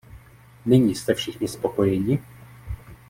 [0.65, 2.21] Nyní jste všichni spokojeni?